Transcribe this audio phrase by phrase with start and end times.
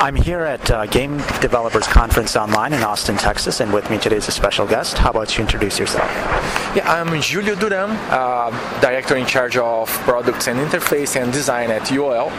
[0.00, 4.14] I'm here at uh, Game Developers Conference Online in Austin, Texas, and with me today
[4.14, 4.96] is a special guest.
[4.96, 6.08] How about you introduce yourself?
[6.76, 11.82] Yeah, I'm Julio Duran, uh, director in charge of products and interface and design at
[11.88, 12.30] UOL,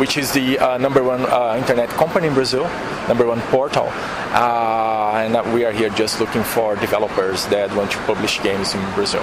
[0.00, 2.64] which is the uh, number one uh, internet company in Brazil,
[3.06, 3.86] number one portal.
[4.32, 8.94] Uh, and we are here just looking for developers that want to publish games in
[8.94, 9.22] Brazil.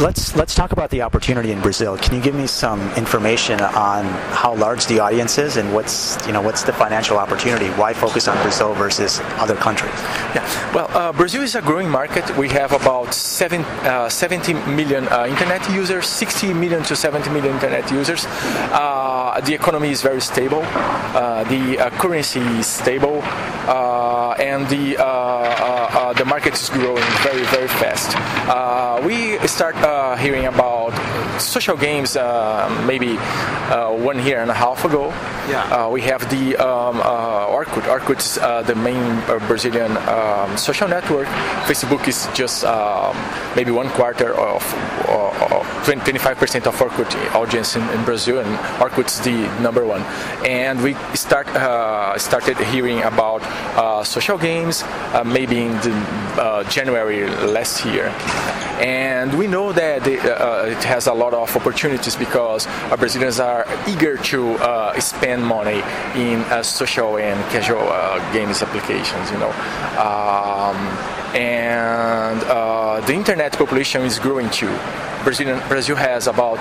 [0.00, 1.96] Let's let's talk about the opportunity in Brazil.
[1.96, 4.04] Can you give me some information on
[4.34, 7.68] how large the audience is and what's you know what's the financial opportunity?
[7.78, 9.94] Why focus on Brazil versus other countries?
[10.34, 10.42] Yeah,
[10.74, 12.24] well, uh, Brazil is a growing market.
[12.36, 17.54] We have about seven, uh, 70 million uh, internet users, 60 million to 70 million
[17.54, 18.26] internet users.
[18.26, 20.62] Uh, the economy is very stable.
[20.64, 23.22] Uh, the uh, currency is stable,
[24.42, 24.96] and the
[26.18, 28.10] the market is growing very very fast.
[29.04, 30.92] we start uh, hearing about
[31.40, 35.08] social games uh, maybe uh, one year and a half ago.
[35.48, 35.62] Yeah.
[35.70, 37.82] Uh, we have the um, uh, Orkut.
[37.82, 41.28] Orkut is uh, the main Brazilian um, social network.
[41.68, 43.14] Facebook is just um,
[43.56, 44.62] maybe one quarter of
[45.84, 48.48] 25% of Orkut audience in, in, Brazil, and
[48.80, 50.02] Orkut is the number one.
[50.44, 51.46] And we start
[52.20, 53.42] started hearing about
[54.06, 54.84] social games
[55.24, 58.12] maybe in the, January last year
[58.80, 63.64] and we know that uh, it has a lot of opportunities because uh, Brazilians are
[63.88, 65.80] eager to uh, spend money
[66.16, 69.50] in uh, social and casual uh, games applications, you know.
[70.02, 74.72] Um, and uh, the internet population is growing too.
[75.24, 76.58] Brazil has about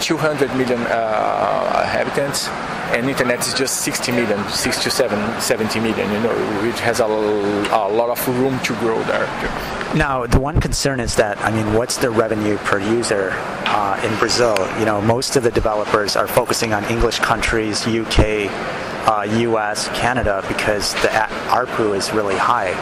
[0.00, 2.48] 200 million inhabitants
[2.92, 6.10] and internet is just 60 million, 67, 70 million.
[6.10, 9.26] You know, it has a, a lot of room to grow there.
[9.94, 13.30] Now, the one concern is that I mean, what's the revenue per user
[13.66, 14.56] uh, in Brazil?
[14.78, 18.48] You know, most of the developers are focusing on English countries, UK,
[19.06, 21.08] uh, US, Canada, because the
[21.48, 22.72] ARPU is really high.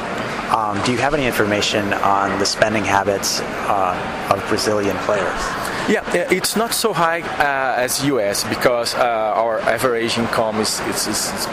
[0.49, 5.41] Um, do you have any information on the spending habits uh, of Brazilian players?
[5.89, 11.07] Yeah, it's not so high uh, as US because uh, our average income is it's,
[11.07, 11.49] it's,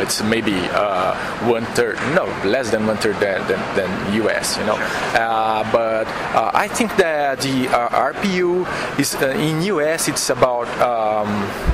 [0.00, 1.14] it's maybe uh,
[1.44, 4.76] one third, no, less than one third than, than, than US, you know.
[5.12, 8.64] Uh, but uh, I think that the uh, ARPU
[8.98, 10.68] is in US it's about.
[10.80, 11.73] Um,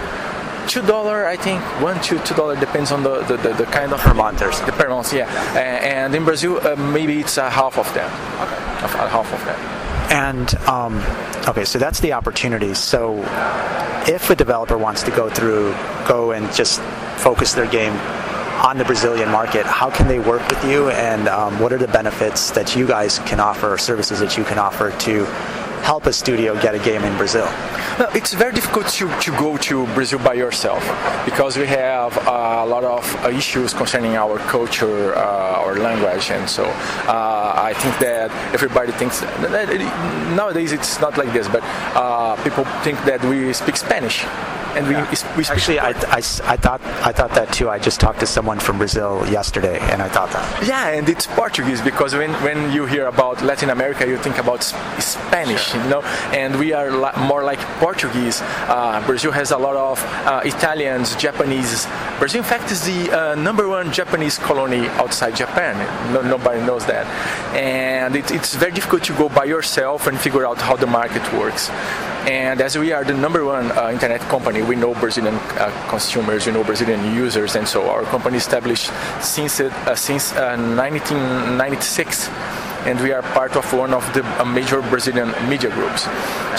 [0.71, 3.93] two dollar I think one to two dollar depends on the, the, the, the, kind
[3.93, 5.27] of per month or the per month yeah.
[5.59, 8.11] and in Brazil maybe it's a half of that.
[8.45, 9.09] Okay.
[9.17, 9.91] half of that.
[10.13, 10.95] And um,
[11.49, 12.75] okay, so that's the opportunity.
[12.75, 13.19] So
[14.07, 15.73] if a developer wants to go through,
[16.07, 16.81] go and just
[17.19, 17.93] focus their game
[18.65, 21.89] on the Brazilian market, how can they work with you, and um, what are the
[21.89, 25.25] benefits that you guys can offer, or services that you can offer to
[25.83, 27.49] help a studio get a game in Brazil?
[28.15, 30.83] it's very difficult to, to go to Brazil by yourself
[31.25, 36.49] because we have a lot of uh, issues concerning our culture, uh, our language, and
[36.49, 39.51] so uh, I think that everybody thinks that,
[40.35, 41.63] nowadays it's not like this, but
[41.95, 44.25] uh, people think that we speak Spanish
[44.77, 45.37] and we, yeah.
[45.37, 47.69] we actually I, I, I, thought I thought that too.
[47.69, 50.67] I just talked to someone from Brazil yesterday, and I thought that.
[50.67, 54.63] Yeah, and it's Portuguese because when, when you hear about Latin America, you think about
[54.63, 55.83] Spanish, sure.
[55.83, 58.41] you know, and we are la- more like Portuguese.
[58.43, 61.87] Uh, Brazil has a lot of uh, Italians, Japanese.
[62.19, 65.75] Brazil, in fact, is the uh, number one Japanese colony outside Japan.
[66.13, 67.07] No, nobody knows that,
[67.55, 71.23] and it, it's very difficult to go by yourself and figure out how the market
[71.33, 71.71] works.
[72.29, 76.47] And as we are the number one uh, internet company, we know Brazilian uh, consumers,
[76.47, 78.91] we know Brazilian users, and so our company established
[79.21, 84.81] since uh, since 1996 uh, and we are part of one of the uh, major
[84.81, 86.09] Brazilian media groups.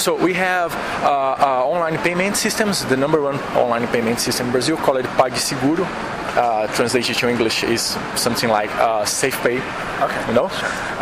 [0.02, 0.74] So we have
[1.04, 2.86] uh, uh, online payment systems.
[2.86, 5.86] The number one online payment system in Brazil called PagSeguro.
[6.34, 9.60] Uh, translated to English is something like uh, SafePay.
[10.02, 10.28] Okay.
[10.28, 10.50] You know.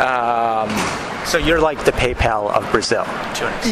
[0.00, 3.04] Um, so you're like the PayPal of Brazil.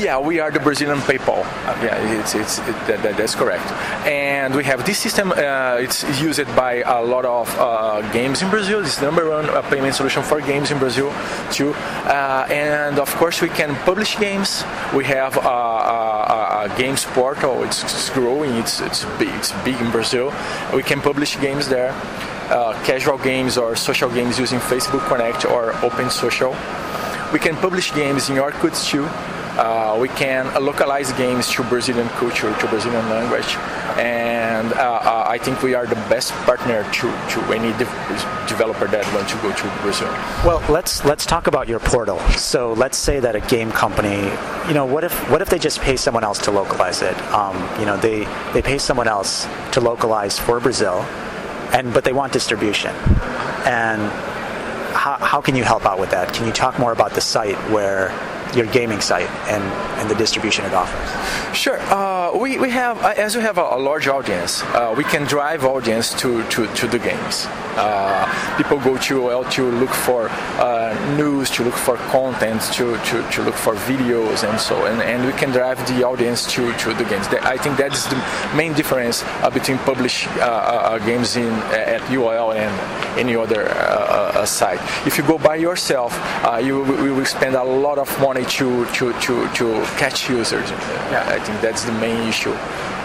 [0.02, 1.40] Yeah, we are the Brazilian PayPal.
[1.76, 1.86] Okay.
[1.86, 3.64] Yeah, it's, it's it, that, that's correct.
[4.06, 5.32] And we have this system.
[5.32, 8.80] Uh, it's used by a lot of uh, games in Brazil.
[8.80, 11.12] It's the number one uh, payment solution for games in Brazil
[11.50, 11.72] too.
[11.72, 14.64] Uh, and of course, we can publish games.
[14.94, 17.64] We have a, a, a games portal.
[17.64, 18.52] It's, it's growing.
[18.54, 19.30] It's it's big.
[19.34, 20.32] It's big in Brazil.
[20.74, 21.92] We can publish games there.
[22.50, 26.56] Uh, casual games or social games using Facebook Connect or Open Social.
[27.32, 29.06] We can publish games in Orkut too.
[29.58, 33.56] Uh, we can localize games to Brazilian culture, to Brazilian language.
[33.98, 38.48] And uh, uh I I think we are the best partner to, to any de-
[38.48, 40.08] developer that wants to go to Brazil.
[40.44, 42.18] Well, let's let's talk about your portal.
[42.36, 44.18] So let's say that a game company,
[44.66, 47.16] you know, what if what if they just pay someone else to localize it?
[47.32, 51.06] Um, you know, they they pay someone else to localize for Brazil,
[51.72, 52.92] and but they want distribution,
[53.64, 54.02] and
[55.08, 56.34] how, how can you help out with that?
[56.34, 58.12] Can you talk more about the site where
[58.54, 59.62] your gaming site and,
[60.00, 61.56] and the distribution it offers?
[61.56, 61.78] Sure.
[61.80, 65.24] Uh, we, we have, uh, as we have a, a large audience, uh, we can
[65.24, 67.46] drive audience to, to, to the games.
[67.76, 68.26] Uh,
[68.56, 73.22] people go to well to look for uh, news, to look for content, to, to,
[73.30, 76.92] to look for videos and so and, and we can drive the audience to, to
[76.94, 77.26] the games.
[77.28, 80.26] I think that is the main difference between publish
[81.06, 83.68] games in at UOL and any other
[84.38, 84.78] Uh, site.
[85.04, 86.12] If you go by yourself,
[86.44, 90.70] uh, you, you will spend a lot of money to, to, to, to catch users.
[90.70, 91.24] Yeah.
[91.26, 92.54] I think that's the main issue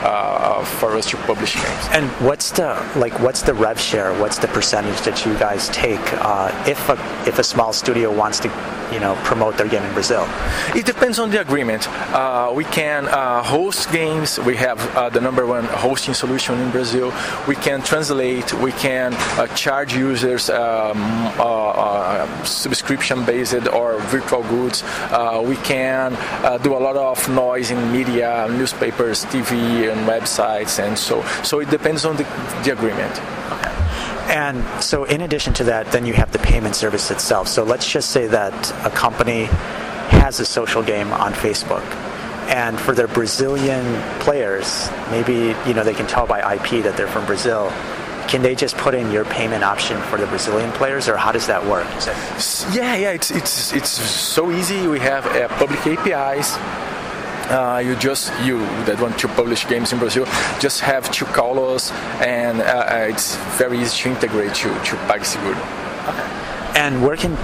[0.04, 1.88] uh, for us to publish games.
[1.92, 3.20] And what's the like?
[3.20, 4.14] What's the rev share?
[4.20, 6.94] What's the percentage that you guys take uh, if a
[7.28, 8.50] if a small studio wants to
[8.92, 10.28] you know promote their game in Brazil?
[10.76, 11.88] It depends on the agreement.
[12.14, 14.40] Uh, we can uh, host games.
[14.40, 17.14] We have uh, the number one hosting solution in Brazil.
[17.48, 18.54] We can translate.
[18.54, 21.00] We can uh, charge users um,
[22.46, 24.84] subscription based or virtual goods.
[25.44, 26.12] we can
[26.62, 31.70] do a lot of noise in media, newspapers, TV, and websites, and so so it
[31.70, 32.24] depends on the,
[32.64, 33.20] the agreement.
[34.30, 37.48] And so, in addition to that, then you have the payment service itself.
[37.48, 39.46] So, let's just say that a company
[40.10, 41.84] has a social game on Facebook,
[42.50, 43.86] and for their Brazilian
[44.22, 47.72] players, maybe you know they can tell by IP that they're from Brazil.
[48.30, 51.48] Can they just put in your payment option for the Brazilian players, or how does
[51.48, 51.86] that work?
[52.74, 54.88] Yeah, yeah, it's it's it's so easy.
[54.88, 56.58] We have uh, public APIs
[57.54, 60.26] uh, you just you that want to publish games in Brazil
[60.60, 61.92] just have to call us,
[62.22, 65.56] and uh, uh it's very easy to integrate to to PagSeguro.
[66.10, 66.28] Okay.
[66.76, 67.38] And where can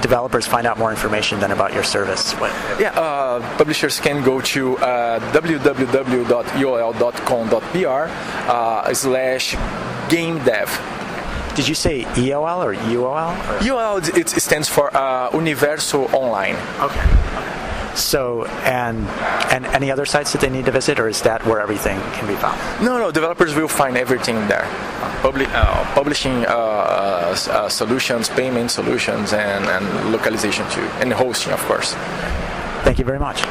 [0.00, 2.32] developers find out more information than about your service?
[2.34, 2.52] What?
[2.80, 5.70] Yeah, uh, publishers can go to uh, www.uol.com.br
[8.50, 9.56] uh, slash
[10.08, 10.70] game dev.
[11.56, 13.32] Did you say EOL or UOL?
[13.32, 13.58] Or?
[13.64, 16.56] UOL it stands for uh, Universo Online.
[16.80, 17.55] Okay.
[17.96, 19.06] So, and
[19.52, 22.26] and any other sites that they need to visit, or is that where everything can
[22.28, 22.58] be found?
[22.84, 23.10] No, no.
[23.10, 24.66] Developers will find everything there.
[25.22, 31.60] Publi- uh, publishing uh, uh, solutions, payment solutions, and, and localization too, and hosting, of
[31.64, 31.94] course.
[32.84, 33.42] Thank you very much.